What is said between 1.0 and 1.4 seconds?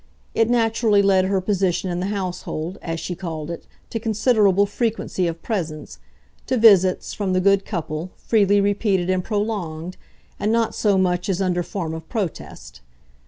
led her